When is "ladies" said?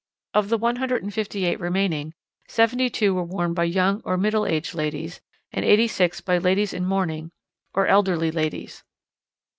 4.73-5.21, 6.39-6.73, 8.31-8.83